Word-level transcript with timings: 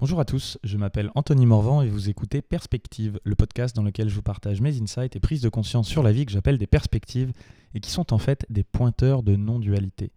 Bonjour 0.00 0.18
à 0.18 0.24
tous, 0.24 0.58
je 0.64 0.76
m'appelle 0.76 1.12
Anthony 1.14 1.46
Morvan 1.46 1.80
et 1.80 1.88
vous 1.88 2.08
écoutez 2.10 2.42
Perspective, 2.42 3.20
le 3.22 3.36
podcast 3.36 3.76
dans 3.76 3.84
lequel 3.84 4.08
je 4.08 4.14
vous 4.16 4.22
partage 4.22 4.60
mes 4.60 4.82
insights 4.82 5.14
et 5.14 5.20
prises 5.20 5.40
de 5.40 5.48
conscience 5.48 5.86
sur 5.86 6.02
la 6.02 6.10
vie 6.10 6.26
que 6.26 6.32
j'appelle 6.32 6.58
des 6.58 6.66
perspectives 6.66 7.32
et 7.74 7.80
qui 7.80 7.92
sont 7.92 8.12
en 8.12 8.18
fait 8.18 8.44
des 8.50 8.64
pointeurs 8.64 9.22
de 9.22 9.36
non-dualité. 9.36 10.10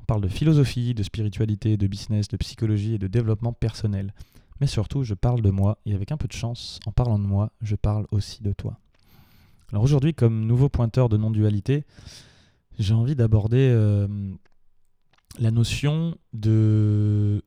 On 0.00 0.04
parle 0.04 0.20
de 0.20 0.28
philosophie, 0.28 0.94
de 0.94 1.04
spiritualité, 1.04 1.76
de 1.76 1.86
business, 1.86 2.26
de 2.26 2.36
psychologie 2.38 2.94
et 2.94 2.98
de 2.98 3.06
développement 3.06 3.52
personnel. 3.52 4.12
Mais 4.60 4.66
surtout, 4.66 5.04
je 5.04 5.14
parle 5.14 5.42
de 5.42 5.50
moi 5.50 5.78
et 5.86 5.94
avec 5.94 6.10
un 6.10 6.16
peu 6.16 6.26
de 6.26 6.32
chance, 6.32 6.80
en 6.84 6.90
parlant 6.90 7.20
de 7.20 7.24
moi, 7.24 7.52
je 7.62 7.76
parle 7.76 8.06
aussi 8.10 8.42
de 8.42 8.52
toi. 8.52 8.80
Alors 9.70 9.84
aujourd'hui, 9.84 10.12
comme 10.12 10.44
nouveau 10.44 10.68
pointeur 10.68 11.08
de 11.08 11.16
non-dualité, 11.16 11.84
j'ai 12.80 12.94
envie 12.94 13.14
d'aborder 13.14 13.70
euh, 13.70 14.08
la 15.38 15.52
notion 15.52 16.18
de 16.32 17.44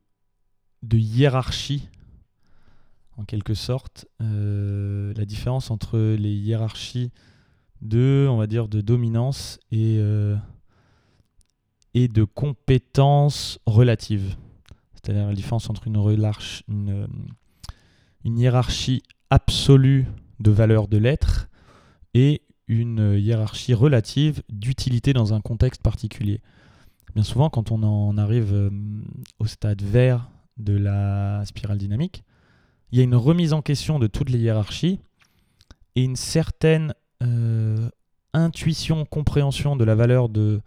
de 0.83 0.97
hiérarchie, 0.97 1.87
en 3.17 3.23
quelque 3.23 3.53
sorte, 3.53 4.05
euh, 4.21 5.13
la 5.15 5.25
différence 5.25 5.71
entre 5.71 5.97
les 5.97 6.33
hiérarchies 6.33 7.11
de, 7.81 8.27
on 8.29 8.37
va 8.37 8.47
dire, 8.47 8.67
de 8.67 8.81
dominance 8.81 9.59
et, 9.71 9.97
euh, 9.99 10.35
et 11.93 12.07
de 12.07 12.23
compétence 12.23 13.59
relative. 13.65 14.35
C'est-à-dire 14.93 15.27
la 15.27 15.33
différence 15.33 15.69
entre 15.69 15.87
une, 15.87 15.97
euh, 15.97 17.07
une 18.25 18.37
hiérarchie 18.37 19.03
absolue 19.29 20.05
de 20.39 20.51
valeur 20.51 20.87
de 20.87 20.97
l'être 20.97 21.49
et 22.13 22.41
une 22.67 23.17
hiérarchie 23.17 23.73
relative 23.73 24.41
d'utilité 24.49 25.13
dans 25.13 25.33
un 25.33 25.41
contexte 25.41 25.81
particulier. 25.81 26.41
Bien 27.15 27.23
souvent, 27.23 27.49
quand 27.49 27.71
on 27.71 27.83
en 27.83 28.17
arrive 28.17 28.71
au 29.39 29.45
stade 29.45 29.81
vert 29.81 30.29
de 30.57 30.75
la 30.75 31.43
spirale 31.45 31.77
dynamique, 31.77 32.23
il 32.91 32.99
y 32.99 33.01
a 33.01 33.03
une 33.03 33.15
remise 33.15 33.53
en 33.53 33.61
question 33.61 33.97
de 33.97 34.07
toutes 34.07 34.29
les 34.29 34.39
hiérarchies 34.39 34.99
et 35.95 36.03
une 36.03 36.15
certaine 36.15 36.93
euh, 37.23 37.89
intuition, 38.33 39.05
compréhension 39.05 39.75
de 39.75 39.83
la 39.83 39.95
valeur 39.95 40.29
de, 40.29 40.61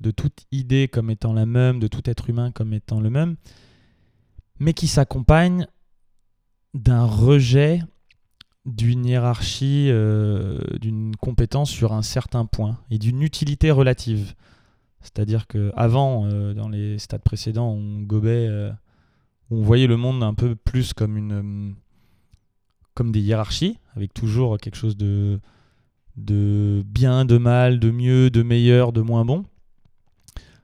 de 0.00 0.10
toute 0.10 0.44
idée 0.52 0.88
comme 0.88 1.10
étant 1.10 1.32
la 1.32 1.46
même, 1.46 1.78
de 1.78 1.86
tout 1.86 2.02
être 2.10 2.28
humain 2.28 2.50
comme 2.50 2.74
étant 2.74 3.00
le 3.00 3.08
même, 3.08 3.36
mais 4.58 4.74
qui 4.74 4.86
s'accompagne 4.86 5.66
d'un 6.74 7.04
rejet 7.04 7.80
d'une 8.64 9.06
hiérarchie, 9.06 9.88
euh, 9.90 10.58
d'une 10.78 11.16
compétence 11.16 11.70
sur 11.70 11.92
un 11.94 12.02
certain 12.02 12.44
point 12.44 12.78
et 12.90 12.98
d'une 12.98 13.22
utilité 13.22 13.70
relative. 13.70 14.34
C'est-à-dire 15.00 15.46
que 15.46 15.72
avant, 15.74 16.26
euh, 16.26 16.54
dans 16.54 16.68
les 16.68 16.98
stades 16.98 17.22
précédents, 17.22 17.72
on 17.72 18.02
gobait 18.02 18.48
on 19.50 19.62
voyait 19.62 19.86
le 19.86 19.96
monde 19.96 20.22
un 20.22 20.34
peu 20.34 20.54
plus 20.54 20.92
comme 20.94 21.74
euh, 22.98 23.10
des 23.10 23.20
hiérarchies, 23.20 23.78
avec 23.96 24.14
toujours 24.14 24.58
quelque 24.58 24.76
chose 24.76 24.96
de, 24.96 25.40
bien, 26.16 27.24
de 27.24 27.38
mal, 27.38 27.78
de 27.78 27.90
mieux, 27.90 28.30
de 28.30 28.42
meilleur, 28.42 28.92
de 28.92 29.00
moins 29.00 29.24
bon. 29.24 29.44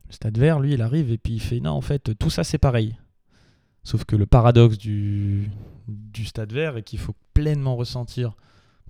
Le 0.06 0.12
stade 0.12 0.38
vert, 0.38 0.60
lui, 0.60 0.74
il 0.74 0.82
arrive 0.82 1.10
et 1.10 1.18
puis 1.18 1.34
il 1.34 1.40
fait 1.40 1.60
non, 1.60 1.72
en 1.72 1.80
fait, 1.80 2.16
tout 2.18 2.30
ça 2.30 2.44
c'est 2.44 2.58
pareil. 2.58 2.96
Sauf 3.84 4.04
que 4.04 4.16
le 4.16 4.26
paradoxe 4.26 4.78
du, 4.78 5.50
du 5.86 6.24
stade 6.24 6.52
vert 6.52 6.76
et 6.76 6.82
qu'il 6.82 6.98
faut 6.98 7.14
pleinement 7.34 7.76
ressentir 7.76 8.36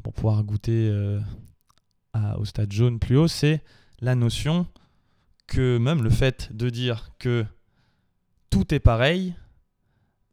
pour 0.02 0.12
pouvoir 0.12 0.42
goûter 0.44 0.88
euh, 0.90 1.20
au 2.36 2.44
stade 2.44 2.72
jaune 2.72 2.98
plus 2.98 3.16
haut, 3.16 3.28
c'est 3.28 3.62
la 4.00 4.14
notion 4.14 4.66
que 5.46 5.78
même 5.78 6.02
le 6.02 6.10
fait 6.10 6.50
de 6.52 6.70
dire 6.70 7.10
que 7.18 7.44
tout 8.50 8.74
est 8.74 8.80
pareil, 8.80 9.34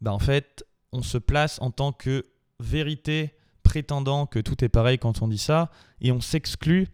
bah, 0.05 0.13
en 0.13 0.19
fait, 0.19 0.63
on 0.91 1.01
se 1.01 1.17
place 1.17 1.59
en 1.61 1.71
tant 1.71 1.91
que 1.91 2.23
vérité 2.59 3.33
prétendant 3.63 4.27
que 4.27 4.37
tout 4.37 4.63
est 4.63 4.69
pareil 4.69 4.99
quand 4.99 5.23
on 5.23 5.27
dit 5.27 5.39
ça, 5.39 5.71
et 5.99 6.11
on 6.11 6.21
s'exclut 6.21 6.87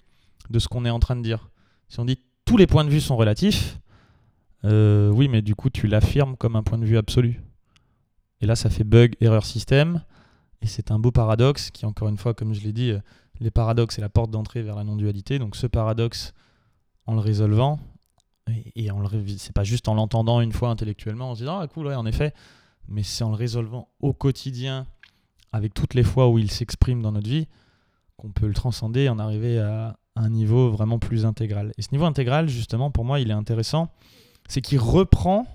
de 0.50 0.60
ce 0.60 0.70
qu'on 0.70 0.86
est 0.86 0.90
en 0.90 1.00
train 1.00 1.18
de 1.18 1.22
dire. 1.22 1.50
Si 1.90 2.00
on 2.00 2.06
dit 2.06 2.18
tous 2.46 2.56
les 2.56 2.68
points 2.68 2.86
de 2.86 2.90
vue 2.90 3.02
sont 3.02 3.18
relatifs, 3.18 3.80
euh, 4.64 5.10
oui, 5.10 5.28
mais 5.28 5.42
du 5.42 5.56
coup, 5.56 5.70
tu 5.70 5.88
l'affirmes 5.88 6.38
comme 6.38 6.56
un 6.56 6.64
point 6.64 6.78
de 6.78 6.86
vue 6.86 6.98
absolu. 6.98 7.42
Et 8.40 8.46
là, 8.46 8.56
ça 8.56 8.70
fait 8.70 8.86
bug, 8.86 9.16
erreur 9.20 9.46
système, 9.46 10.06
et 10.62 10.68
c'est 10.68 10.90
un 10.90 10.98
beau 10.98 11.12
paradoxe 11.12 11.70
qui, 11.70 11.86
encore 11.86 12.08
une 12.08 12.18
fois, 12.18 12.34
comme 12.34 12.54
je 12.54 12.62
l'ai 12.62 12.72
dit, 12.72 12.92
euh, 12.92 13.00
les 13.42 13.52
paradoxes, 13.52 13.96
c'est 13.96 14.02
la 14.02 14.10
porte 14.10 14.32
d'entrée 14.32 14.62
vers 14.62 14.78
la 14.78 14.86
non-dualité. 14.86 15.38
Donc 15.38 15.58
ce 15.58 15.68
paradoxe, 15.68 16.32
en 17.08 17.16
le 17.16 17.20
résolvant, 17.20 17.78
et, 18.48 18.86
et 18.86 18.92
en 18.92 19.02
le, 19.02 19.10
c'est 19.38 19.54
pas 19.54 19.66
juste 19.66 19.90
en 19.90 19.96
l'entendant 19.96 20.40
une 20.40 20.54
fois 20.54 20.70
intellectuellement, 20.70 21.32
en 21.32 21.36
se 21.36 21.42
disant, 21.42 21.60
ah 21.60 21.68
cool, 21.68 21.88
ouais, 21.88 21.96
en 21.96 22.06
effet, 22.06 22.34
mais 22.88 23.04
c'est 23.04 23.24
en 23.24 23.30
le 23.30 23.36
résolvant 23.36 23.90
au 24.00 24.14
quotidien, 24.14 24.86
avec 25.52 25.74
toutes 25.74 25.94
les 25.94 26.04
fois 26.04 26.30
où 26.30 26.38
il 26.40 26.52
s'exprime 26.52 27.02
dans 27.02 27.12
notre 27.12 27.30
vie, 27.30 27.48
qu'on 28.18 28.32
peut 28.32 28.48
le 28.48 28.54
transcender 28.54 29.02
et 29.02 29.10
en 29.10 29.20
arriver 29.20 29.60
à 29.60 29.98
un 30.16 30.30
niveau 30.30 30.70
vraiment 30.70 31.00
plus 31.00 31.26
intégral. 31.26 31.72
Et 31.78 31.82
ce 31.82 31.90
niveau 31.92 32.06
intégral, 32.06 32.48
justement, 32.50 32.92
pour 32.92 33.06
moi, 33.06 33.20
il 33.20 33.30
est 33.30 33.34
intéressant, 33.34 33.90
c'est 34.48 34.62
qu'il 34.62 34.80
reprend 34.80 35.46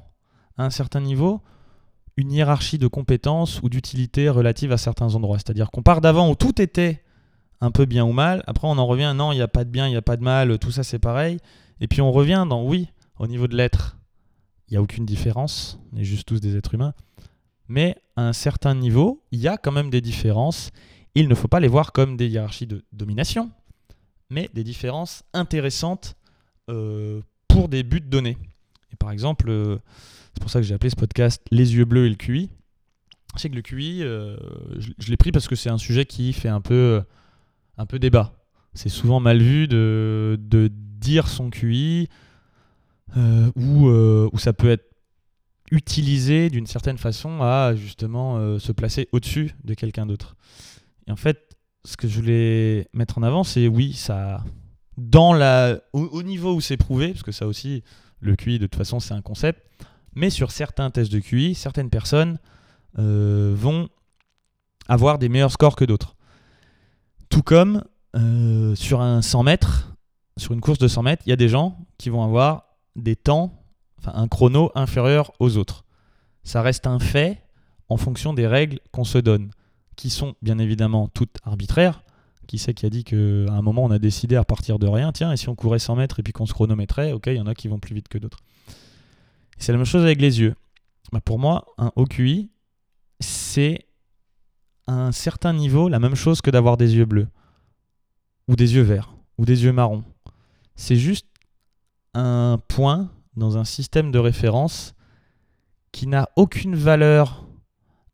à 0.57 0.65
un 0.65 0.71
certain 0.71 1.01
niveau 1.01 1.41
une 2.17 2.33
hiérarchie 2.33 2.79
de 2.79 2.87
compétences 2.87 3.61
ou 3.63 3.69
d'utilité 3.69 4.29
relative 4.29 4.73
à 4.73 4.79
certains 4.79 5.15
endroits. 5.15 5.39
C'est-à-dire 5.39 5.71
qu'on 5.71 5.83
part 5.83 6.01
d'avant 6.01 6.31
où 6.31 6.35
tout 6.35 6.61
était 6.61 7.03
un 7.61 7.71
peu 7.71 7.85
bien 7.85 8.05
ou 8.05 8.13
mal, 8.13 8.43
après 8.47 8.69
on 8.69 8.79
en 8.79 8.87
revient, 8.87 9.15
non, 9.17 9.33
il 9.33 9.37
n'y 9.37 9.43
a 9.43 9.49
pas 9.49 9.65
de 9.65 9.71
bien, 9.71 9.87
il 9.87 9.91
n'y 9.91 9.97
a 9.97 10.03
pas 10.03 10.17
de 10.17 10.23
mal, 10.23 10.59
tout 10.59 10.71
ça 10.71 10.83
c'est 10.83 10.99
pareil, 10.99 11.39
et 11.81 11.89
puis 11.89 12.03
on 12.03 12.13
revient 12.13 12.47
dans, 12.49 12.63
oui, 12.63 12.89
au 13.19 13.27
niveau 13.27 13.49
de 13.49 13.57
l'être, 13.57 13.97
il 14.69 14.73
n'y 14.73 14.77
a 14.77 14.83
aucune 14.83 15.07
différence, 15.07 15.79
on 15.93 15.97
est 15.97 16.05
juste 16.05 16.29
tous 16.29 16.41
des 16.41 16.57
êtres 16.57 16.75
humains, 16.75 16.93
mais 17.69 17.97
à 18.17 18.29
un 18.29 18.33
certain 18.33 18.75
niveau, 18.75 19.23
il 19.33 19.41
y 19.41 19.49
a 19.49 19.57
quand 19.57 19.73
même 19.73 19.91
des 19.91 20.01
différences. 20.01 20.71
Il 21.15 21.29
ne 21.29 21.35
faut 21.35 21.49
pas 21.49 21.61
les 21.61 21.69
voir 21.69 21.93
comme 21.93 22.17
des 22.17 22.29
hiérarchies 22.29 22.67
de 22.67 22.85
domination, 22.93 23.51
mais 24.31 24.51
des 24.55 24.65
différences 24.65 25.25
intéressantes 25.33 26.17
euh, 26.69 27.21
pour 27.49 27.69
des 27.69 27.83
buts 27.83 28.01
donnés. 28.01 28.37
Et 28.93 28.97
par 28.97 29.11
exemple, 29.11 29.49
euh, 29.49 29.79
c'est 30.35 30.41
pour 30.41 30.51
ça 30.51 30.61
que 30.61 30.67
j'ai 30.67 30.75
appelé 30.75 30.91
ce 30.91 30.97
podcast 30.97 31.43
Les 31.51 31.75
yeux 31.75 31.85
bleus 31.85 32.07
et 32.07 32.11
le 32.11 32.17
QI. 32.17 32.51
Je 33.35 33.41
sais 33.41 33.51
que 33.51 33.55
le 33.55 33.63
QI, 33.63 34.03
euh, 34.03 34.37
je, 34.79 35.11
l'ai 35.11 35.17
pris 35.17 35.33
parce 35.33 35.49
que 35.49 35.57
c'est 35.57 35.69
un 35.69 35.79
sujet 35.79 36.07
qui 36.07 36.33
fait 36.33 36.49
un 36.49 36.61
peu, 36.61 37.03
un 37.77 37.87
peu 37.87 37.99
débat. 37.99 38.33
C'est 38.75 38.89
souvent 38.89 39.21
mal 39.21 39.43
vu 39.43 39.69
de, 39.69 40.39
de 40.41 40.71
dire 40.73 41.29
son 41.29 41.51
QI, 41.51 42.09
ou, 43.15 44.39
ça 44.39 44.53
peut 44.53 44.71
être 44.71 44.96
utilisé 45.71 46.51
d'une 46.51 46.67
certaine 46.67 46.99
façon 46.99 47.43
à 47.43 47.75
justement 47.75 48.39
euh, 48.39 48.59
se 48.59 48.73
placer 48.73 49.09
au-dessus 49.13 49.55
de 49.65 49.75
quelqu'un 49.75 50.07
d'autre. 50.07 50.37
Et 51.07 51.13
en 51.13 51.17
fait, 51.17 51.57
ce 51.85 51.97
que 51.97 52.09
je 52.09 52.21
voulais 52.21 52.89
mettre 52.93 53.19
en 53.19 53.23
avant, 53.23 53.45
c'est 53.45 53.69
oui, 53.69 53.93
ça, 53.93 54.43
dans 54.97 55.33
la, 55.33 55.81
au, 55.93 56.23
niveau 56.23 56.55
où 56.55 56.61
c'est 56.61 56.77
prouvé, 56.77 57.09
parce 57.09 57.23
que 57.23 57.33
ça 57.33 57.47
aussi, 57.47 57.83
le 58.21 58.35
QI 58.35 58.59
de 58.59 58.67
toute 58.67 58.77
façon 58.77 59.01
c'est 59.01 59.15
un 59.15 59.23
concept, 59.23 59.63
mais 60.15 60.31
sur 60.31 60.51
certains 60.51 60.91
tests 60.91 61.13
de 61.13 61.21
QI, 61.21 61.55
certaines 61.55 61.91
personnes 61.91 62.39
euh, 62.99 63.55
vont 63.57 63.89
avoir 64.89 65.19
des 65.19 65.29
meilleurs 65.29 65.53
scores 65.53 65.77
que 65.77 65.85
d'autres. 65.85 66.17
Tout 67.29 67.43
comme 67.43 67.85
euh, 68.17 68.75
sur 68.75 69.01
un 69.01 69.21
100 69.21 69.43
mètres, 69.43 69.93
sur 70.37 70.53
une 70.53 70.61
course 70.61 70.79
de 70.79 70.89
100 70.89 71.03
mètres, 71.03 71.23
il 71.27 71.31
y 71.31 71.33
a 71.33 71.37
des 71.37 71.49
gens 71.49 71.79
qui 71.99 72.09
vont 72.09 72.25
avoir 72.25 72.65
des 72.95 73.17
temps 73.17 73.66
un 74.05 74.29
chrono 74.29 74.71
inférieur 74.75 75.33
aux 75.41 75.57
autres. 75.57 75.85
Ça 76.45 76.63
reste 76.63 76.87
un 76.87 76.99
fait 76.99 77.43
en 77.89 77.97
fonction 77.97 78.35
des 78.35 78.47
règles 78.47 78.81
qu'on 78.93 79.05
se 79.05 79.19
donne, 79.19 79.51
qui 79.97 80.11
sont 80.11 80.35
bien 80.43 80.59
évidemment 80.59 81.09
toutes 81.09 81.37
arbitraires. 81.45 82.03
Qui 82.47 82.59
sait 82.59 82.75
qui 82.75 82.87
a 82.87 82.91
dit 82.91 83.03
qu'à 83.03 83.17
un 83.17 83.61
moment 83.63 83.83
on 83.83 83.91
a 83.91 83.99
décidé 83.99 84.37
à 84.37 84.45
partir 84.45 84.79
de 84.79 84.87
rien, 84.87 85.11
tiens, 85.11 85.33
et 85.33 85.37
si 85.37 85.49
on 85.49 85.57
courait 85.57 85.81
100 85.81 85.97
mètres 85.97 86.21
et 86.21 86.23
puis 86.23 86.33
qu'on 86.33 86.47
se 86.47 86.53
chronométrait, 86.53 87.13
ok, 87.13 87.27
il 87.27 87.35
y 87.35 87.41
en 87.41 87.47
a 87.47 87.57
qui 87.57 87.67
vont 87.67 87.81
plus 87.81 87.93
vite 87.93 88.07
que 88.07 88.19
d'autres. 88.19 88.39
C'est 89.59 89.73
la 89.73 89.79
même 89.79 89.87
chose 89.87 90.05
avec 90.05 90.21
les 90.21 90.41
yeux. 90.41 90.55
Bah, 91.11 91.21
pour 91.21 91.41
moi, 91.41 91.65
un 91.77 91.91
OQI, 91.97 92.51
c'est 93.19 93.87
à 94.87 94.93
un 94.93 95.13
certain 95.13 95.53
niveau 95.53 95.89
la 95.89 95.99
même 95.99 96.15
chose 96.15 96.41
que 96.41 96.51
d'avoir 96.51 96.77
des 96.77 96.95
yeux 96.95 97.05
bleus, 97.05 97.27
ou 98.47 98.55
des 98.55 98.75
yeux 98.77 98.83
verts, 98.83 99.13
ou 99.39 99.45
des 99.45 99.65
yeux 99.65 99.73
marrons. 99.73 100.05
C'est 100.77 100.97
juste 100.97 101.27
un 102.15 102.61
point 102.69 103.11
dans 103.37 103.59
un 103.59 103.65
système 103.65 104.11
de 104.11 104.19
référence 104.19 104.95
qui 105.93 106.07
n'a 106.07 106.29
aucune 106.37 106.75
valeur 106.75 107.47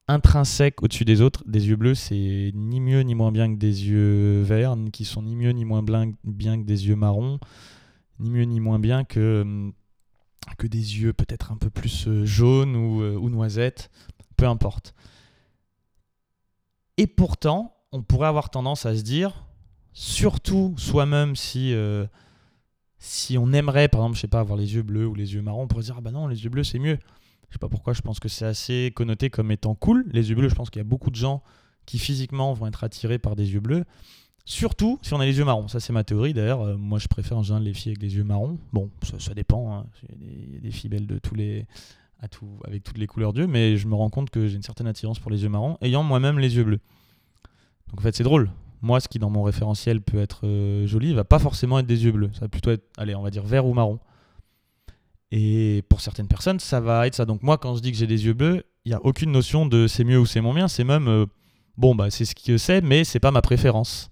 intrinsèque 0.09 0.83
au-dessus 0.83 1.05
des 1.05 1.21
autres. 1.21 1.43
Des 1.47 1.69
yeux 1.69 1.77
bleus, 1.77 1.95
c'est 1.95 2.53
ni 2.55 2.81
mieux 2.81 3.01
ni 3.01 3.15
moins 3.15 3.33
bien 3.33 3.53
que 3.53 3.59
des 3.59 3.87
yeux 3.87 4.43
verts, 4.43 4.77
qui 4.93 5.05
sont 5.05 5.23
ni 5.23 5.37
mieux 5.37 5.51
ni 5.51 5.65
moins 5.65 5.83
bien 5.83 6.61
que 6.61 6.67
des 6.67 6.89
yeux 6.89 6.97
marrons, 6.97 7.39
ni 8.19 8.31
mieux 8.31 8.45
ni 8.45 8.61
moins 8.61 8.79
bien 8.79 9.05
que, 9.05 9.43
hum, 9.43 9.73
que 10.59 10.67
des 10.67 11.01
yeux 11.01 11.13
peut-être 11.13 11.53
un 11.53 11.57
peu 11.57 11.71
plus 11.71 12.07
euh, 12.09 12.25
jaunes 12.25 12.77
ou, 12.77 13.03
euh, 13.03 13.17
ou 13.17 13.31
noisettes, 13.31 13.91
peu 14.37 14.47
importe. 14.47 14.95
Et 16.99 17.07
pourtant, 17.07 17.77
on 17.93 18.03
pourrait 18.03 18.29
avoir 18.29 18.51
tendance 18.51 18.87
à 18.87 18.97
se 18.97 19.03
dire, 19.03 19.47
surtout 19.93 20.75
soi-même 20.77 21.37
si 21.37 21.73
euh, 21.73 22.07
si 23.05 23.37
on 23.37 23.53
aimerait, 23.53 23.89
par 23.89 24.03
exemple, 24.03 24.15
je 24.15 24.21
sais 24.21 24.29
pas, 24.29 24.39
avoir 24.39 24.57
les 24.57 24.77
yeux 24.77 24.85
bleus 24.85 25.09
ou 25.09 25.17
les 25.17 25.35
yeux 25.35 25.43
marrons, 25.43 25.63
on 25.63 25.67
pourrait 25.67 25.83
dire, 25.83 25.97
ah 25.99 26.01
bah 26.01 26.13
non, 26.13 26.29
les 26.29 26.45
yeux 26.45 26.51
bleus, 26.51 26.63
c'est 26.63 26.79
mieux. 26.79 26.99
Je 27.49 27.55
sais 27.55 27.59
pas 27.59 27.69
pourquoi, 27.69 27.95
je 27.95 28.01
pense 28.01 28.21
que 28.21 28.29
c'est 28.29 28.45
assez 28.45 28.93
connoté 28.95 29.29
comme 29.29 29.51
étant 29.51 29.75
cool. 29.75 30.07
Les 30.13 30.31
yeux 30.31 30.37
bleus, 30.37 30.49
je 30.49 30.55
pense 30.55 30.71
qu'il 30.71 30.79
y 30.79 30.87
a 30.87 30.89
beaucoup 30.89 31.11
de 31.11 31.17
gens 31.17 31.43
qui 31.85 31.99
physiquement 31.99 32.53
vont 32.53 32.69
être 32.69 32.85
attirés 32.85 33.19
par 33.19 33.35
des 33.35 33.55
yeux 33.55 33.61
bleus. 33.61 33.85
Surtout 34.45 35.01
si 35.03 35.15
on 35.15 35.21
a 35.21 35.25
les 35.27 35.37
yeux 35.37 35.45
marrons. 35.45 35.67
Ça, 35.67 35.81
c'est 35.81 35.93
ma 35.93 36.05
théorie. 36.05 36.33
D'ailleurs, 36.33 36.63
euh, 36.63 36.77
moi, 36.77 37.01
je 37.01 37.09
préfère 37.09 37.39
en 37.39 37.43
général 37.43 37.65
les 37.65 37.75
filles 37.75 37.91
avec 37.91 38.03
les 38.03 38.15
yeux 38.15 38.23
marrons. 38.23 38.57
Bon, 38.73 38.89
ça, 39.19 39.35
dépend. 39.35 39.75
Hein. 39.75 39.87
Il 40.21 40.55
y, 40.55 40.57
a 40.59 40.61
des 40.61 40.71
filles 40.71 40.91
belles 40.91 41.09
de 41.09 41.19
tous 41.19 41.35
les, 41.35 41.67
avec 42.65 42.85
toutes 42.85 42.99
les 42.99 43.09
couleurs 43.09 43.33
d'yeux, 43.33 43.49
mais 43.49 43.79
je 43.79 43.89
me 43.89 43.97
rends 43.97 44.11
compte 44.11 44.31
que 44.31 44.47
j'ai 44.47 44.55
une 44.55 44.63
certaine 44.63 44.87
attirance 44.87 45.19
pour 45.19 45.33
les 45.33 45.43
yeux 45.43 45.49
marrons, 45.49 45.77
ayant 45.83 46.05
moi-même 46.05 46.39
les 46.39 46.55
yeux 46.55 46.65
bleus. 46.65 46.81
Donc 47.89 47.99
en 47.99 48.03
fait, 48.03 48.15
c'est 48.15 48.23
drôle. 48.23 48.49
Moi, 48.83 48.99
ce 49.01 49.09
qui 49.09 49.19
dans 49.19 49.31
mon 49.31 49.45
référentiel 49.45 50.01
peut 50.01 50.19
être 50.19 50.41
euh, 50.45 50.87
joli, 50.87 51.15
va 51.15 51.25
pas 51.25 51.39
forcément 51.39 51.79
être 51.79 51.87
des 51.87 52.05
yeux 52.05 52.13
bleus. 52.13 52.31
Ça 52.35 52.41
va 52.41 52.49
plutôt 52.49 52.73
être, 52.73 52.85
allez, 52.99 53.15
on 53.15 53.23
va 53.23 53.31
dire 53.31 53.45
vert 53.45 53.65
ou 53.65 53.75
marron. 53.75 54.01
Et 55.31 55.83
pour 55.89 56.01
certaines 56.01 56.27
personnes, 56.27 56.59
ça 56.59 56.81
va 56.81 57.07
être 57.07 57.15
ça. 57.15 57.25
Donc 57.25 57.43
moi, 57.43 57.59
quand 57.59 57.77
je 57.77 57.81
dis 57.81 57.93
que 57.93 57.97
j'ai 57.97 58.09
des 58.09 58.27
yeux 58.27 58.35
bleus, 58.35 58.65
il 58.85 58.91
n'y 58.91 58.95
a 58.95 59.01
aucune 59.05 59.31
notion 59.31 59.67
de 59.67 59.87
c'est 59.87 60.05
mieux 60.05 60.19
ou 60.19 60.27
c'est 60.27 60.41
moins 60.41 60.55
bien. 60.55 60.67
C'est 60.67 60.85
même, 60.85 61.09
euh, 61.09 61.27
bon, 61.77 61.95
bah 61.95 62.11
c'est 62.11 62.25
ce 62.25 62.35
que 62.35 62.59
c'est, 62.59 62.81
mais 62.81 63.05
c'est 63.05 63.21
pas 63.21 63.31
ma 63.31 63.41
préférence. 63.41 64.11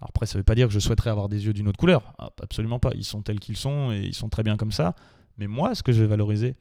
Après, 0.00 0.26
ça 0.26 0.36
veut 0.36 0.44
pas 0.44 0.56
dire 0.56 0.66
que 0.66 0.74
je 0.74 0.80
souhaiterais 0.80 1.10
avoir 1.10 1.28
des 1.28 1.46
yeux 1.46 1.52
d'une 1.52 1.68
autre 1.68 1.78
couleur. 1.78 2.12
Ah, 2.18 2.30
absolument 2.42 2.80
pas. 2.80 2.90
Ils 2.94 3.04
sont 3.04 3.22
tels 3.22 3.38
qu'ils 3.38 3.56
sont 3.56 3.92
et 3.92 4.00
ils 4.00 4.14
sont 4.14 4.28
très 4.28 4.42
bien 4.42 4.56
comme 4.56 4.72
ça. 4.72 4.96
Mais 5.38 5.46
moi, 5.46 5.76
ce 5.76 5.82
que 5.84 5.92
je 5.92 6.00
vais 6.00 6.08
valoriser, 6.08 6.56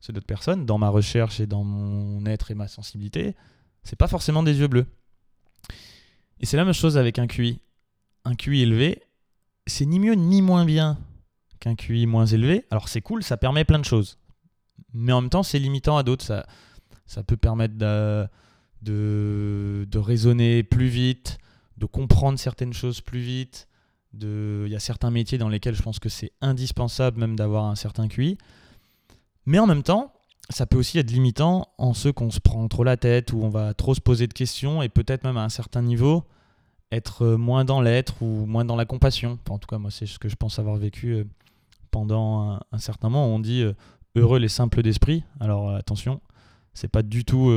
c'est 0.00 0.12
d'autres 0.12 0.26
personnes. 0.26 0.66
Dans 0.66 0.76
ma 0.76 0.90
recherche 0.90 1.40
et 1.40 1.46
dans 1.46 1.64
mon 1.64 2.26
être 2.26 2.50
et 2.50 2.54
ma 2.54 2.68
sensibilité, 2.68 3.34
c'est 3.82 3.96
pas 3.96 4.08
forcément 4.08 4.42
des 4.42 4.60
yeux 4.60 4.68
bleus. 4.68 4.86
Et 6.42 6.46
c'est 6.46 6.56
la 6.56 6.64
même 6.64 6.74
chose 6.74 6.98
avec 6.98 7.18
un 7.18 7.26
QI. 7.26 7.60
Un 8.24 8.34
QI 8.34 8.62
élevé, 8.62 9.02
c'est 9.66 9.86
ni 9.86 9.98
mieux 9.98 10.14
ni 10.14 10.42
moins 10.42 10.64
bien 10.64 10.98
qu'un 11.60 11.76
QI 11.76 12.06
moins 12.06 12.26
élevé. 12.26 12.64
Alors 12.70 12.88
c'est 12.88 13.00
cool, 13.00 13.22
ça 13.22 13.36
permet 13.36 13.64
plein 13.64 13.78
de 13.78 13.84
choses. 13.84 14.18
Mais 14.92 15.12
en 15.12 15.20
même 15.20 15.30
temps, 15.30 15.44
c'est 15.44 15.60
limitant 15.60 15.96
à 15.96 16.02
d'autres. 16.02 16.24
Ça, 16.24 16.46
ça 17.06 17.22
peut 17.22 17.36
permettre 17.36 17.76
de, 17.76 18.26
de, 18.82 19.86
de, 19.88 19.98
raisonner 19.98 20.62
plus 20.64 20.88
vite, 20.88 21.38
de 21.78 21.86
comprendre 21.86 22.38
certaines 22.38 22.72
choses 22.72 23.00
plus 23.00 23.20
vite. 23.20 23.68
Il 24.20 24.68
y 24.68 24.74
a 24.74 24.80
certains 24.80 25.10
métiers 25.10 25.38
dans 25.38 25.48
lesquels 25.48 25.74
je 25.74 25.82
pense 25.82 25.98
que 25.98 26.08
c'est 26.08 26.32
indispensable 26.40 27.18
même 27.18 27.36
d'avoir 27.36 27.64
un 27.64 27.76
certain 27.76 28.08
QI. 28.08 28.36
Mais 29.46 29.58
en 29.58 29.66
même 29.66 29.82
temps, 29.82 30.11
ça 30.52 30.66
peut 30.66 30.78
aussi 30.78 30.98
être 30.98 31.10
limitant 31.10 31.68
en 31.78 31.94
ceux 31.94 32.12
qu'on 32.12 32.30
se 32.30 32.40
prend 32.40 32.66
trop 32.68 32.84
la 32.84 32.96
tête, 32.96 33.32
où 33.32 33.42
on 33.42 33.48
va 33.48 33.74
trop 33.74 33.94
se 33.94 34.00
poser 34.00 34.26
de 34.26 34.32
questions 34.32 34.82
et 34.82 34.88
peut-être 34.88 35.24
même 35.24 35.36
à 35.36 35.44
un 35.44 35.48
certain 35.48 35.82
niveau 35.82 36.24
être 36.92 37.26
moins 37.26 37.64
dans 37.64 37.80
l'être 37.80 38.22
ou 38.22 38.46
moins 38.46 38.64
dans 38.64 38.76
la 38.76 38.84
compassion. 38.84 39.38
en 39.48 39.58
tout 39.58 39.66
cas, 39.66 39.78
moi, 39.78 39.90
c'est 39.90 40.06
ce 40.06 40.18
que 40.18 40.28
je 40.28 40.36
pense 40.36 40.58
avoir 40.58 40.76
vécu 40.76 41.14
euh, 41.14 41.24
pendant 41.90 42.60
un, 42.70 42.78
certain 42.78 43.08
moment. 43.08 43.26
On 43.26 43.40
dit 43.40 43.62
euh, 43.62 43.72
heureux 44.14 44.38
les 44.38 44.48
simples 44.48 44.82
d'esprit. 44.82 45.24
Alors 45.40 45.70
euh, 45.70 45.78
attention, 45.78 46.20
c'est 46.74 46.88
pas 46.88 47.02
du 47.02 47.24
tout 47.24 47.50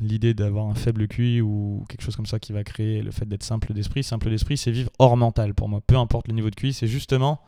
l'idée 0.00 0.32
d'avoir 0.32 0.66
un 0.68 0.74
faible 0.74 1.06
QI 1.06 1.42
ou 1.42 1.84
quelque 1.88 2.00
chose 2.02 2.16
comme 2.16 2.26
ça 2.26 2.38
qui 2.38 2.52
va 2.52 2.64
créer 2.64 3.02
le 3.02 3.10
fait 3.10 3.26
d'être 3.26 3.42
simple 3.42 3.74
d'esprit. 3.74 4.02
Simple 4.02 4.30
d'esprit, 4.30 4.56
c'est 4.56 4.70
vivre 4.70 4.90
hors 4.98 5.18
mental 5.18 5.52
pour 5.54 5.68
moi. 5.68 5.82
Peu 5.86 5.96
importe 5.96 6.28
le 6.28 6.34
niveau 6.34 6.48
de 6.48 6.54
QI, 6.54 6.72
c'est 6.72 6.86
justement 6.86 7.40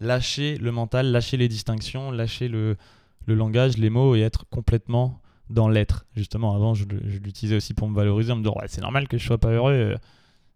lâcher 0.00 0.56
le 0.56 0.72
mental, 0.72 1.10
lâcher 1.10 1.36
les 1.36 1.48
distinctions, 1.48 2.10
lâcher 2.10 2.48
le, 2.48 2.76
le 3.26 3.34
langage, 3.34 3.78
les 3.78 3.90
mots 3.90 4.14
et 4.14 4.20
être 4.20 4.46
complètement 4.50 5.20
dans 5.50 5.68
l'être. 5.68 6.06
Justement, 6.16 6.54
avant, 6.54 6.74
je, 6.74 6.84
l'utilisais 6.84 7.56
aussi 7.56 7.74
pour 7.74 7.88
me 7.88 7.94
valoriser, 7.94 8.32
en 8.32 8.36
me 8.36 8.42
disant 8.42 8.54
ouais, 8.56 8.68
c'est 8.68 8.80
normal 8.80 9.08
que 9.08 9.18
je 9.18 9.26
sois 9.26 9.38
pas 9.38 9.50
heureux. 9.50 9.72
Euh, 9.72 9.96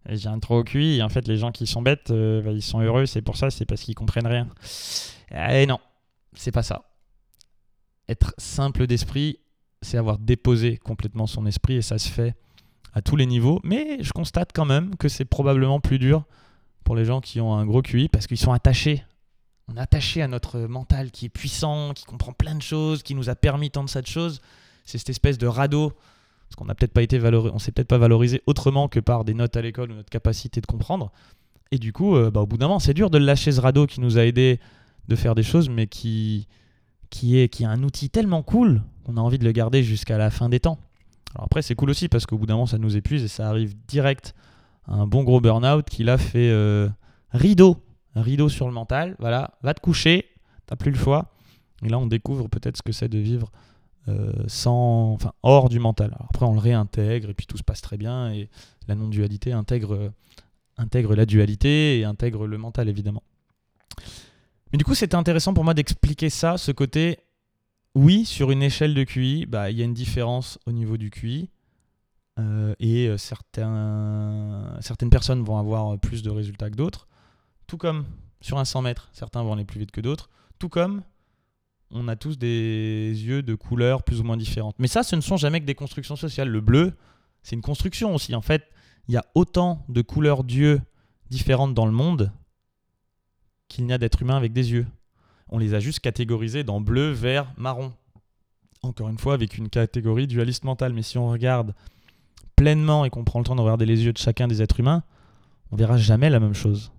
j'ai 0.09 0.29
un 0.29 0.39
trop 0.39 0.59
au 0.59 0.65
QI. 0.65 0.97
Et 0.97 1.03
en 1.03 1.09
fait, 1.09 1.27
les 1.29 1.37
gens 1.37 1.53
qui 1.53 1.67
sont 1.67 1.83
bêtes, 1.83 2.11
euh, 2.11 2.43
bah, 2.43 2.53
ils 2.53 2.63
sont 2.63 2.81
heureux. 2.81 3.07
C'est 3.07 3.23
pour 3.23 3.37
ça, 3.37 3.51
c'est 3.51 3.67
parce 3.67 3.83
qu'ils 3.83 3.95
comprennent 3.95 4.27
rien. 4.27 4.49
Et 5.33 5.67
non, 5.67 5.79
c'est 6.35 6.53
pas 6.53 6.63
ça. 6.63 6.85
Être 8.09 8.35
simple 8.39 8.87
d'esprit, 8.87 9.39
c'est 9.83 9.99
avoir 9.99 10.19
déposé 10.19 10.79
complètement 10.79 11.27
son 11.27 11.45
esprit 11.45 11.75
et 11.75 11.83
ça 11.83 11.99
se 11.99 12.09
fait 12.09 12.35
à 12.95 13.03
tous 13.03 13.17
les 13.17 13.27
niveaux. 13.27 13.61
Mais 13.65 14.03
je 14.03 14.13
constate 14.13 14.53
quand 14.55 14.65
même 14.65 14.97
que 14.97 15.09
c'est 15.09 15.27
probablement 15.27 15.81
plus 15.81 15.99
dur 15.99 16.25
pour 16.85 16.97
les 16.97 17.05
gens 17.05 17.21
qui 17.21 17.41
ont 17.41 17.55
un 17.55 17.67
gros 17.67 17.83
QI 17.83 18.09
parce 18.09 18.27
qu'ils 18.27 18.39
sont 18.39 18.53
attachés 18.53 19.05
on 19.69 19.77
est 19.77 19.81
attaché 19.81 20.23
à 20.23 20.29
notre 20.29 20.61
mental 20.61 21.11
qui 21.11 21.27
est 21.27 21.31
puissant, 21.31 21.93
qui 21.93 22.05
comprend 22.05 22.33
plein 22.33 22.55
de 22.55 22.63
choses, 22.63 23.03
qui 23.03 23.15
nous 23.15 23.29
a 23.29 23.35
permis 23.35 23.71
tant 23.71 23.85
de 23.85 24.07
choses. 24.07 24.41
C'est 24.85 24.99
cette 24.99 25.11
espèce 25.11 25.37
de 25.37 25.47
radeau, 25.47 25.91
parce 26.49 26.57
qu'on 26.57 26.65
n'a 26.65 26.75
peut-être 26.75 26.93
pas 26.93 27.03
été 27.03 27.21
on 27.23 27.59
s'est 27.59 27.73
peut-être 27.73 27.89
pas 27.89 27.99
valorisé 27.99 28.43
autrement 28.47 28.89
que 28.89 29.01
par 29.01 29.25
des 29.25 29.35
notes 29.35 29.57
à 29.57 29.63
l'école 29.63 29.93
ou 29.93 29.95
notre 29.95 30.09
capacité 30.09 30.61
de 30.61 30.67
comprendre. 30.67 31.13
Et 31.71 31.79
du 31.79 31.93
coup, 31.93 32.17
euh, 32.17 32.31
bah, 32.31 32.41
au 32.41 32.47
bout 32.47 32.57
d'un 32.57 32.69
moment, 32.69 32.79
c'est 32.79 32.95
dur 32.95 33.11
de 33.11 33.19
lâcher 33.19 33.53
ce 33.53 33.61
radeau 33.61 33.87
qui 33.87 34.01
nous 34.01 34.17
a 34.17 34.25
aidé 34.25 34.59
de 35.09 35.17
faire 35.17 35.35
des 35.35 35.43
choses, 35.43 35.69
mais 35.69 35.87
qui, 35.87 36.47
est, 37.23 37.49
qui 37.49 37.65
un 37.67 37.83
outil 37.83 38.09
tellement 38.09 38.43
cool 38.43 38.83
qu'on 39.05 39.19
a 39.19 39.21
envie 39.21 39.39
de 39.39 39.45
le 39.45 39.53
garder 39.53 39.83
jusqu'à 39.83 40.17
la 40.17 40.31
fin 40.31 40.49
des 40.49 40.61
temps. 40.61 40.79
Alors 41.35 41.45
après, 41.45 41.61
c'est 41.61 41.75
cool 41.75 41.91
aussi 41.91 42.09
parce 42.09 42.25
qu'au 42.25 42.39
bout 42.39 42.47
d'un 42.47 42.55
moment, 42.55 42.67
ça 42.67 42.79
nous 42.79 42.97
épuise 42.97 43.23
et 43.23 43.29
ça 43.29 43.49
arrive 43.51 43.75
direct 43.87 44.35
à 44.87 44.95
un 44.95 45.07
bon 45.07 45.25
gros 45.25 45.43
burn-out 45.43 45.87
qui 45.91 46.05
l'a 46.05 46.17
fait 46.17 46.49
euh, 46.49 46.89
rideau 47.33 47.77
rideau 48.15 48.49
sur 48.49 48.67
le 48.67 48.73
mental, 48.73 49.17
voilà, 49.19 49.53
va 49.63 49.75
te 49.75 49.81
coucher, 49.81 50.27
t'as 50.67 50.77
plus 50.77 50.91
le 50.91 50.99
choix. 50.99 51.33
Et 51.83 51.89
là, 51.89 51.99
on 51.99 52.07
découvre 52.07 52.49
peut-être 52.49 52.77
ce 52.77 52.83
que 52.83 52.93
c'est 52.93 53.09
de 53.09 53.19
vivre 53.19 53.51
euh, 54.09 54.33
sans, 54.47 55.13
enfin, 55.13 55.33
hors 55.43 55.69
du 55.69 55.79
mental. 55.79 56.17
après, 56.29 56.47
on 56.47 56.53
le 56.53 56.59
réintègre 56.59 57.31
et 57.31 57.35
puis 57.35 57.47
tout 57.47 57.57
se 57.57 57.63
passe 57.63 57.83
très 57.83 57.97
bien 57.97 58.33
et 58.33 58.49
la 58.89 58.95
non-dualité 58.95 59.53
intègre, 59.53 60.13
intègre 60.77 61.15
la 61.15 61.27
dualité 61.27 62.01
et 62.01 62.05
intègre 62.05 62.47
le 62.47 62.59
mental, 62.59 62.89
évidemment. 62.89 63.23
Mais 64.73 64.79
du 64.79 64.85
coup, 64.85 64.95
c'était 64.95 65.15
intéressant 65.15 65.55
pour 65.55 65.65
moi 65.65 65.75
d'expliquer 65.75 66.31
ça, 66.31 66.59
ce 66.59 66.73
côté, 66.73 67.19
oui, 67.95 68.25
sur 68.25 68.51
une 68.51 68.63
échelle 68.63 68.95
de 68.95 69.05
QI, 69.05 69.47
bah, 69.47 69.71
il 69.71 69.79
y 69.79 69.83
a 69.83 69.85
une 69.85 69.95
différence 69.95 70.59
au 70.67 70.73
niveau 70.73 70.97
du 70.97 71.11
QI. 71.11 71.51
Euh, 72.39 72.75
et 72.79 73.09
euh, 73.09 73.19
certaines 73.19 75.11
personnes 75.11 75.43
vont 75.43 75.59
avoir 75.59 75.99
plus 75.99 76.23
de 76.23 76.31
résultats 76.31 76.71
que 76.71 76.77
d'autres. 76.77 77.08
Tout 77.69 77.77
comme 77.77 78.07
sur 78.41 78.59
un 78.59 78.65
100 78.65 78.83
mètres, 78.83 79.09
certains 79.13 79.43
vont 79.43 79.53
aller 79.53 79.65
plus 79.65 79.79
vite 79.79 79.93
que 79.93 80.01
d'autres. 80.01 80.31
Tout 80.59 80.71
comme 80.71 81.03
on 81.91 82.09
a 82.09 82.17
tous 82.17 82.39
des 82.39 83.13
yeux 83.15 83.43
de 83.43 83.55
couleurs 83.55 84.03
plus 84.03 84.21
ou 84.21 84.25
moins 84.25 84.37
différentes. 84.37 84.77
Mais 84.79 84.89
ça, 84.89 85.03
ce 85.03 85.15
ne 85.15 85.21
sont 85.21 85.37
jamais 85.37 85.61
que 85.61 85.67
des 85.67 85.75
constructions 85.75 86.17
sociales. 86.17 86.49
Le 86.49 86.61
bleu, 86.61 86.95
c'est 87.43 87.57
une 87.57 87.63
construction 87.63 88.15
aussi. 88.15 88.35
En 88.35 88.41
fait, 88.41 88.69
il 89.07 89.15
y 89.15 89.17
a 89.17 89.25
autant 89.35 89.85
de 89.89 90.03
couleurs 90.03 90.45
d'yeux 90.45 90.81
différentes 91.31 91.75
dans 91.75 91.87
le 91.87 91.93
monde 91.93 92.33
qu'il 93.69 93.85
n'y 93.85 93.93
a 93.93 93.99
d'êtres 93.99 94.23
humains 94.23 94.37
avec 94.37 94.55
des 94.55 94.73
yeux. 94.73 94.87
On 95.51 95.59
les 95.59 95.75
a 95.75 95.81
juste 95.81 96.01
catégorisés 96.01 96.65
dans 96.65 96.81
bleu, 96.81 97.11
vert, 97.11 97.53
marron. 97.59 97.93
Encore 98.83 99.09
une 99.09 99.19
fois, 99.19 99.35
avec 99.35 99.59
une 99.59 99.69
catégorie 99.69 100.27
dualiste 100.27 100.65
mentale. 100.65 100.95
Mais 100.95 101.03
si 101.03 101.19
on 101.19 101.29
regarde 101.29 101.75
pleinement 102.57 103.05
et 103.05 103.11
qu'on 103.11 103.25
prend 103.25 103.41
le 103.41 103.45
temps 103.45 103.57
de 103.57 103.61
regarder 103.61 103.85
les 103.85 104.05
yeux 104.05 104.13
de 104.15 104.19
chacun 104.19 104.49
des 104.49 104.63
êtres 104.63 104.81
humains, 104.81 105.03
on 105.71 105.77
verra 105.77 105.99
jamais 105.99 106.31
la 106.31 106.41
même 106.41 106.55
chose 106.55 106.93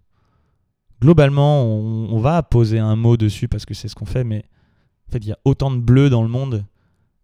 globalement, 1.01 1.63
on, 1.65 2.19
va 2.19 2.43
poser 2.43 2.79
un 2.79 2.95
mot 2.95 3.17
dessus 3.17 3.47
parce 3.47 3.65
que 3.65 3.73
c'est 3.73 3.87
ce 3.87 3.95
qu'on 3.95 4.05
fait, 4.05 4.23
mais 4.23 4.45
en 5.07 5.11
fait, 5.11 5.19
il 5.19 5.27
y 5.27 5.31
a 5.31 5.39
autant 5.45 5.71
de 5.71 5.79
bleu 5.79 6.09
dans 6.09 6.21
le 6.21 6.29
monde 6.29 6.65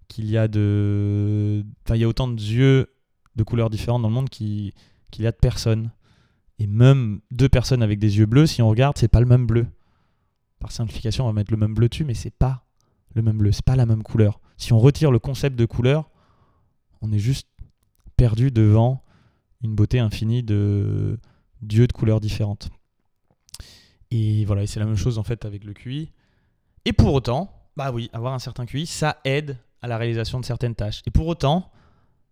qu'il 0.08 0.30
y 0.30 0.38
a 0.38 0.48
de. 0.48 1.64
Enfin, 1.86 1.96
il 1.96 2.02
y 2.02 2.04
a 2.04 2.08
autant 2.08 2.28
de 2.28 2.40
yeux 2.40 2.88
de 3.36 3.44
couleurs 3.44 3.70
différentes 3.70 4.02
dans 4.02 4.10
le 4.10 4.14
monde 4.14 4.30
qu'il 4.30 4.74
y 5.18 5.28
a 5.28 5.32
de 5.32 5.38
personnes. 5.38 5.92
Et 6.58 6.68
même 6.68 7.20
deux 7.32 7.50
personnes 7.50 7.84
avec 7.84 8.00
des 8.00 8.18
yeux 8.18 8.26
bleus, 8.26 8.48
si 8.48 8.62
on 8.62 8.70
regarde, 8.70 8.98
c'est 8.98 9.10
pas 9.10 9.20
le 9.20 9.26
même 9.26 9.46
bleu. 9.46 9.68
Par 10.60 10.72
simplification, 10.72 11.26
on 11.26 11.28
va 11.28 11.34
mettre 11.34 11.52
le 11.52 11.58
même 11.58 11.74
bleu 11.74 11.90
dessus, 11.90 12.06
mais 12.06 12.14
c'est 12.14 12.34
pas 12.34 12.66
le 13.14 13.22
même 13.22 13.38
bleu, 13.38 13.52
c'est 13.52 13.66
pas 13.66 13.76
la 13.76 13.86
même 13.86 14.04
couleur. 14.04 14.40
Si 14.58 14.72
on 14.72 14.80
retire 14.80 15.12
le 15.12 15.20
concept 15.20 15.58
de 15.58 15.66
couleur, 15.66 16.10
on 17.02 17.12
est 17.12 17.20
juste 17.20 17.50
perdu 18.16 18.52
devant 18.52 19.04
une 19.62 19.76
beauté 19.76 20.00
infinie 20.00 20.44
de 20.44 21.20
d'yeux 21.62 21.88
de 21.88 21.94
couleurs 21.94 22.22
différentes. 22.22 22.70
Et 24.16 24.46
voilà, 24.46 24.66
c'est 24.66 24.80
la 24.80 24.86
même 24.86 24.96
chose 24.96 25.18
en 25.18 25.24
fait 25.24 25.44
avec 25.44 25.66
le 25.66 25.74
QI. 25.74 26.10
Et 26.86 26.94
pour 26.94 27.14
autant, 27.14 27.52
bah 27.76 27.92
oui, 27.92 28.10
avoir 28.14 28.34
un 28.34 28.40
certain 28.40 28.66
QI, 28.66 28.86
ça 28.86 29.20
aide 29.26 29.58
à 29.82 29.88
la 29.88 29.98
réalisation 29.98 30.40
de 30.40 30.46
certaines 30.46 30.74
tâches. 30.74 31.02
Et 31.06 31.12
pour 31.12 31.28
autant, 31.28 31.70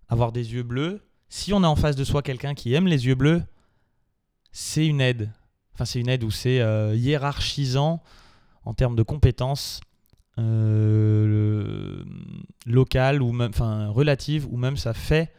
avoir 0.07 0.31
des 0.31 0.53
yeux 0.53 0.63
bleus, 0.63 1.01
si 1.27 1.51
on 1.51 1.61
a 1.61 1.67
en 1.67 1.75
face 1.75 1.97
de 1.97 2.05
soi 2.05 2.21
quelqu'un 2.21 2.53
qui 2.53 2.73
aime 2.73 2.87
les 2.87 3.05
yeux 3.05 3.15
bleus, 3.15 3.43
c'est 4.53 4.87
une 4.87 5.01
aide. 5.01 5.29
Enfin, 5.73 5.83
c'est 5.83 5.99
une 5.99 6.07
aide 6.07 6.23
où 6.23 6.31
c'est 6.31 6.61
euh, 6.61 6.95
hiérarchisant 6.95 8.01
en 8.63 8.73
termes 8.73 8.95
de 8.95 9.03
compétences 9.03 9.81
euh, 10.39 12.01
locales 12.65 13.21
ou 13.21 13.33
même, 13.33 13.49
enfin, 13.49 13.89
relatives, 13.89 14.47
ou 14.49 14.55
même 14.55 14.77
ça 14.77 14.93
fait 14.93 15.33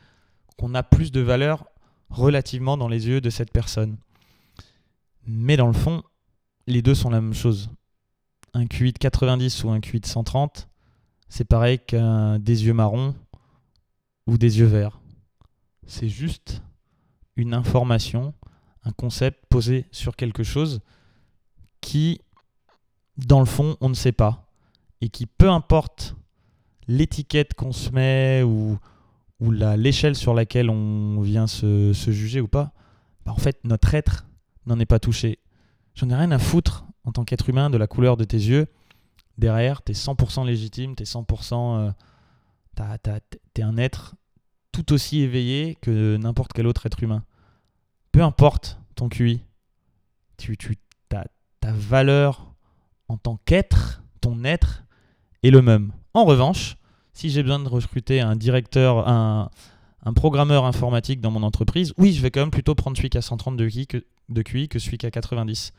qu'on 0.58 0.74
a 0.74 0.82
plus 0.82 1.10
de 1.10 1.20
valeur 1.20 1.64
relativement 2.10 2.76
dans 2.76 2.88
les 2.88 3.08
yeux 3.08 3.22
de 3.22 3.30
cette 3.30 3.50
personne. 3.50 3.96
Mais 5.26 5.56
dans 5.56 5.68
le 5.68 5.72
fond, 5.72 6.02
les 6.66 6.82
deux 6.82 6.94
sont 6.94 7.10
la 7.10 7.20
même 7.20 7.34
chose. 7.34 7.70
Un 8.52 8.66
QI 8.66 8.92
de 8.92 8.98
90 8.98 9.64
ou 9.64 9.70
un 9.70 9.80
QI 9.80 10.00
de 10.00 10.06
130, 10.06 10.68
c'est 11.28 11.44
pareil 11.44 11.78
qu'un 11.78 12.38
des 12.38 12.66
yeux 12.66 12.72
marrons 12.72 13.14
ou 14.26 14.38
des 14.38 14.58
yeux 14.58 14.66
verts. 14.66 15.00
C'est 15.86 16.08
juste 16.08 16.62
une 17.36 17.54
information, 17.54 18.34
un 18.84 18.92
concept 18.92 19.44
posé 19.48 19.86
sur 19.90 20.16
quelque 20.16 20.42
chose 20.42 20.80
qui, 21.80 22.20
dans 23.16 23.40
le 23.40 23.46
fond, 23.46 23.76
on 23.80 23.88
ne 23.88 23.94
sait 23.94 24.12
pas. 24.12 24.46
Et 25.00 25.08
qui, 25.08 25.26
peu 25.26 25.50
importe 25.50 26.16
l'étiquette 26.86 27.54
qu'on 27.54 27.72
se 27.72 27.90
met 27.90 28.42
ou, 28.42 28.78
l'échelle 29.40 30.14
sur 30.14 30.32
laquelle 30.32 30.70
on 30.70 31.20
vient 31.20 31.46
se, 31.46 31.92
juger 31.92 32.40
ou 32.40 32.48
pas, 32.48 32.72
bah, 33.26 33.32
en 33.32 33.36
fait, 33.36 33.58
notre 33.64 33.94
être 33.94 34.26
n'en 34.66 34.78
est 34.78 34.86
pas 34.86 34.98
touché. 34.98 35.38
J'en 35.94 36.10
ai 36.10 36.14
rien 36.14 36.30
à 36.30 36.38
foutre 36.38 36.84
en 37.04 37.12
tant 37.12 37.24
qu'être 37.24 37.48
humain 37.48 37.70
de 37.70 37.76
la 37.76 37.86
couleur 37.86 38.16
de 38.16 38.24
tes 38.24 38.36
yeux. 38.36 38.66
Derrière, 39.38 39.82
tu 39.82 39.92
es 39.92 39.94
100% 39.94 40.46
légitime, 40.46 40.94
tu 40.96 41.02
es 41.02 41.06
100%. 41.06 41.92
t'es 43.54 43.62
un 43.62 43.76
être 43.76 44.14
tout 44.72 44.92
aussi 44.92 45.20
éveillé 45.20 45.76
que 45.80 46.16
n'importe 46.16 46.52
quel 46.52 46.66
autre 46.66 46.86
être 46.86 47.02
humain. 47.02 47.24
Peu 48.12 48.22
importe 48.22 48.78
ton 48.96 49.08
QI, 49.08 49.44
tu, 50.36 50.56
tu, 50.56 50.76
ta, 51.08 51.26
ta 51.60 51.72
valeur 51.72 52.54
en 53.08 53.16
tant 53.16 53.38
qu'être, 53.44 54.02
ton 54.20 54.44
être, 54.44 54.84
est 55.42 55.50
le 55.50 55.62
même. 55.62 55.92
En 56.14 56.24
revanche, 56.24 56.76
si 57.12 57.30
j'ai 57.30 57.42
besoin 57.42 57.60
de 57.60 57.68
recruter 57.68 58.20
un 58.20 58.36
directeur, 58.36 59.08
un, 59.08 59.50
programmeur 60.14 60.64
informatique 60.64 61.20
dans 61.20 61.30
mon 61.30 61.42
entreprise, 61.42 61.94
oui, 61.96 62.12
je 62.12 62.20
vais 62.20 62.30
quand 62.30 62.40
même 62.40 62.50
plutôt 62.50 62.74
prendre 62.74 62.96
celui 62.96 63.08
qui 63.08 63.18
a 63.18 63.22
130 63.22 63.56
de 63.56 63.68
QI 63.68 63.86
que, 63.86 64.04
de 64.28 64.42
QI 64.42 64.68
que 64.68 64.78
celui 64.78 64.98
qui 64.98 65.06
a 65.06 65.10
90. 65.10 65.72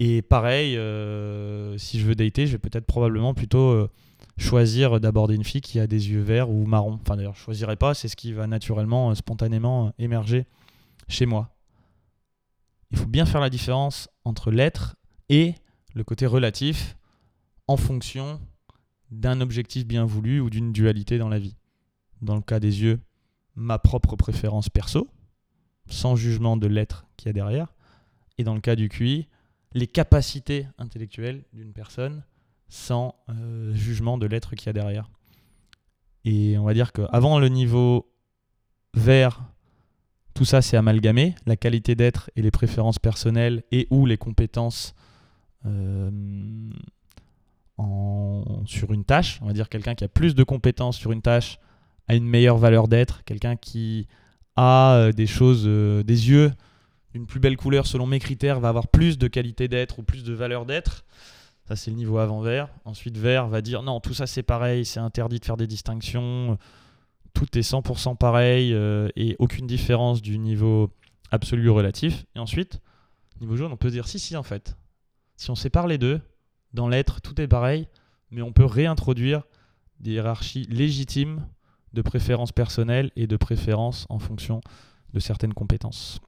Et 0.00 0.22
pareil, 0.22 0.76
euh, 0.76 1.78
si 1.78 2.00
je 2.00 2.06
veux 2.06 2.14
dater, 2.14 2.46
je 2.46 2.52
vais 2.52 2.58
peut-être 2.58 2.86
probablement 2.86 3.34
plutôt 3.34 3.70
euh, 3.70 3.88
choisir 4.36 4.98
d'aborder 5.00 5.34
une 5.34 5.44
fille 5.44 5.60
qui 5.60 5.78
a 5.78 5.86
des 5.86 6.10
yeux 6.10 6.22
verts 6.22 6.50
ou 6.50 6.66
marrons. 6.66 6.98
Enfin 7.00 7.16
d'ailleurs, 7.16 7.34
je 7.34 7.40
ne 7.40 7.44
choisirai 7.44 7.76
pas, 7.76 7.94
c'est 7.94 8.08
ce 8.08 8.16
qui 8.16 8.32
va 8.32 8.46
naturellement, 8.46 9.10
euh, 9.10 9.14
spontanément 9.14 9.92
émerger 9.98 10.46
chez 11.08 11.26
moi. 11.26 11.54
Il 12.90 12.98
faut 12.98 13.06
bien 13.06 13.26
faire 13.26 13.40
la 13.40 13.50
différence 13.50 14.08
entre 14.24 14.50
l'être 14.50 14.96
et 15.28 15.54
le 15.94 16.04
côté 16.04 16.26
relatif 16.26 16.96
en 17.68 17.76
fonction 17.76 18.40
d'un 19.10 19.40
objectif 19.40 19.86
bien 19.86 20.04
voulu 20.04 20.40
ou 20.40 20.50
d'une 20.50 20.72
dualité 20.72 21.18
dans 21.18 21.28
la 21.28 21.38
vie. 21.38 21.56
Dans 22.22 22.34
le 22.34 22.42
cas 22.42 22.60
des 22.60 22.82
yeux, 22.82 23.00
ma 23.54 23.78
propre 23.78 24.16
préférence 24.16 24.68
perso, 24.68 25.08
sans 25.88 26.16
jugement 26.16 26.56
de 26.56 26.66
l'être 26.66 27.06
qu'il 27.16 27.28
y 27.28 27.30
a 27.30 27.32
derrière. 27.32 27.74
Et 28.38 28.44
dans 28.44 28.54
le 28.54 28.60
cas 28.60 28.76
du 28.76 28.88
QI, 28.88 29.28
les 29.74 29.86
capacités 29.86 30.66
intellectuelles 30.78 31.44
d'une 31.52 31.72
personne 31.72 32.24
sans 32.68 33.14
euh, 33.28 33.74
jugement 33.74 34.18
de 34.18 34.26
l'être 34.26 34.54
qu'il 34.54 34.66
y 34.66 34.70
a 34.70 34.72
derrière. 34.72 35.10
Et 36.24 36.56
on 36.58 36.64
va 36.64 36.74
dire 36.74 36.92
qu'avant 36.92 37.38
le 37.38 37.48
niveau 37.48 38.10
vert, 38.94 39.42
tout 40.34 40.44
ça 40.44 40.62
c'est 40.62 40.76
amalgamé, 40.76 41.34
la 41.46 41.56
qualité 41.56 41.94
d'être 41.94 42.30
et 42.36 42.42
les 42.42 42.50
préférences 42.50 42.98
personnelles 42.98 43.64
et 43.72 43.86
ou 43.90 44.06
les 44.06 44.16
compétences 44.16 44.94
euh, 45.66 46.10
sur 48.64 48.92
une 48.92 49.04
tâche. 49.04 49.38
On 49.42 49.46
va 49.46 49.52
dire 49.52 49.68
quelqu'un 49.68 49.94
qui 49.94 50.04
a 50.04 50.08
plus 50.08 50.34
de 50.34 50.44
compétences 50.44 50.96
sur 50.96 51.12
une 51.12 51.22
tâche 51.22 51.58
a 52.08 52.14
une 52.14 52.26
meilleure 52.26 52.58
valeur 52.58 52.88
d'être. 52.88 53.24
Quelqu'un 53.24 53.56
qui 53.56 54.08
a 54.56 54.94
euh, 54.94 55.12
des 55.12 55.26
choses, 55.26 55.64
euh, 55.66 56.02
des 56.02 56.30
yeux 56.30 56.52
d'une 57.12 57.26
plus 57.26 57.40
belle 57.40 57.56
couleur 57.56 57.86
selon 57.86 58.06
mes 58.06 58.18
critères 58.18 58.60
va 58.60 58.68
avoir 58.68 58.88
plus 58.88 59.18
de 59.18 59.28
qualité 59.28 59.68
d'être 59.68 59.98
ou 59.98 60.02
plus 60.02 60.24
de 60.24 60.32
valeur 60.32 60.64
d'être. 60.64 61.04
Ça, 61.68 61.76
c'est 61.76 61.90
le 61.90 61.96
niveau 61.96 62.18
avant 62.18 62.40
vert. 62.40 62.68
Ensuite, 62.84 63.16
vert 63.16 63.48
va 63.48 63.60
dire 63.60 63.82
non, 63.82 64.00
tout 64.00 64.14
ça 64.14 64.26
c'est 64.26 64.42
pareil, 64.42 64.84
c'est 64.84 65.00
interdit 65.00 65.38
de 65.38 65.44
faire 65.44 65.56
des 65.56 65.66
distinctions. 65.66 66.58
Tout 67.34 67.46
est 67.56 67.60
100% 67.60 68.16
pareil 68.16 68.76
et 69.16 69.36
aucune 69.38 69.66
différence 69.66 70.20
du 70.20 70.38
niveau 70.38 70.90
absolu 71.30 71.68
ou 71.68 71.74
relatif. 71.74 72.24
Et 72.34 72.38
ensuite, 72.38 72.80
niveau 73.40 73.56
jaune, 73.56 73.72
on 73.72 73.76
peut 73.76 73.90
dire 73.90 74.06
si, 74.08 74.18
si, 74.18 74.36
en 74.36 74.42
fait, 74.42 74.76
si 75.36 75.50
on 75.50 75.54
sépare 75.54 75.86
les 75.86 75.98
deux, 75.98 76.20
dans 76.72 76.88
l'être, 76.88 77.20
tout 77.20 77.40
est 77.40 77.48
pareil, 77.48 77.88
mais 78.30 78.42
on 78.42 78.52
peut 78.52 78.64
réintroduire 78.64 79.42
des 80.00 80.12
hiérarchies 80.12 80.66
légitimes 80.70 81.46
de 81.92 82.02
préférences 82.02 82.52
personnelles 82.52 83.10
et 83.16 83.26
de 83.26 83.36
préférences 83.36 84.06
en 84.08 84.18
fonction 84.18 84.60
de 85.12 85.20
certaines 85.20 85.54
compétences. 85.54 86.20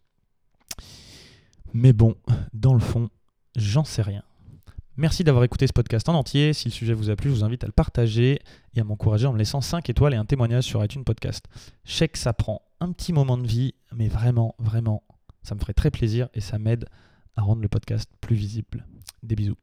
Mais 1.73 1.93
bon, 1.93 2.15
dans 2.53 2.75
le 2.75 2.81
fond, 2.81 3.09
j'en 3.57 3.85
sais 3.85 4.03
rien. 4.03 4.23
Merci 4.97 5.25
d'avoir 5.25 5.43
écouté 5.43 5.67
ce 5.67 5.73
podcast 5.73 6.09
en 6.09 6.15
entier. 6.15 6.53
Si 6.53 6.69
le 6.69 6.73
sujet 6.73 6.93
vous 6.93 7.11
a 7.11 7.17
plu, 7.17 7.31
je 7.31 7.35
vous 7.35 7.45
invite 7.45 7.65
à 7.65 7.67
le 7.67 7.73
partager 7.73 8.41
et 8.75 8.81
à 8.81 8.85
m'encourager 8.85 9.27
en 9.27 9.33
me 9.33 9.39
laissant 9.39 9.61
5 9.61 9.91
étoiles 9.91 10.15
et 10.15 10.17
un 10.17 10.25
témoignage 10.25 10.65
sur 10.65 10.85
iTunes 10.85 11.03
Podcast. 11.03 11.47
Je 11.85 12.05
que 12.05 12.19
ça 12.19 12.33
prend 12.33 12.63
un 12.79 12.93
petit 12.93 13.13
moment 13.13 13.37
de 13.37 13.47
vie, 13.47 13.75
mais 13.93 14.07
vraiment, 14.07 14.55
vraiment, 14.61 15.03
ça 15.43 15.57
me 15.57 15.61
ferait 15.61 15.75
très 15.75 15.91
plaisir 15.91 16.29
et 16.33 16.41
ça 16.41 16.61
m'aide 16.61 16.87
à 17.35 17.43
rendre 17.43 17.63
le 17.63 17.69
podcast 17.69 18.09
plus 18.21 18.37
visible. 18.37 18.87
Des 19.25 19.35
bisous. 19.35 19.57